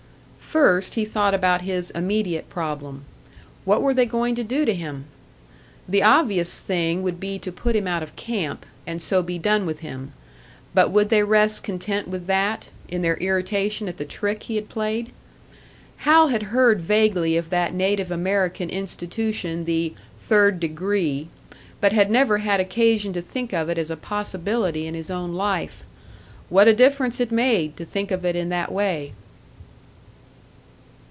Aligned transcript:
First, 0.51 0.95
he 0.95 1.05
thought 1.05 1.33
about 1.33 1.61
his 1.61 1.91
immediate 1.91 2.49
problem. 2.49 3.05
What 3.63 3.81
were 3.81 3.93
they 3.93 4.05
going 4.05 4.35
to 4.35 4.43
do 4.43 4.65
to 4.65 4.73
him? 4.73 5.05
The 5.87 6.03
obvious 6.03 6.59
thing 6.59 7.03
would 7.03 7.21
be 7.21 7.39
to 7.39 7.53
put 7.53 7.73
him 7.73 7.87
out 7.87 8.03
of 8.03 8.17
camp, 8.17 8.65
and 8.85 9.01
so 9.01 9.23
be 9.23 9.39
done 9.39 9.65
with 9.65 9.79
him; 9.79 10.11
but 10.73 10.91
would 10.91 11.07
they 11.07 11.23
rest 11.23 11.63
content 11.63 12.09
with 12.09 12.27
that, 12.27 12.67
in 12.89 13.01
their 13.01 13.15
irritation 13.15 13.87
at 13.87 13.95
the 13.95 14.03
trick 14.03 14.43
he 14.43 14.55
had 14.57 14.67
played? 14.67 15.13
Hal 15.99 16.27
had 16.27 16.43
heard 16.43 16.81
vaguely 16.81 17.37
of 17.37 17.49
that 17.49 17.73
native 17.73 18.11
American 18.11 18.69
institution, 18.69 19.63
the 19.63 19.93
"third 20.19 20.59
degree," 20.59 21.29
but 21.79 21.93
had 21.93 22.11
never 22.11 22.39
had 22.39 22.59
occasion 22.59 23.13
to 23.13 23.21
think 23.21 23.53
of 23.53 23.69
it 23.69 23.77
as 23.77 23.89
a 23.89 23.95
possibility 23.95 24.85
in 24.85 24.95
his 24.95 25.09
own 25.09 25.33
life. 25.33 25.85
What 26.49 26.67
a 26.67 26.73
difference 26.75 27.21
it 27.21 27.31
made, 27.31 27.77
to 27.77 27.85
think 27.85 28.11
of 28.11 28.25
it 28.25 28.35
in 28.35 28.49
that 28.49 28.69
way! 28.69 29.13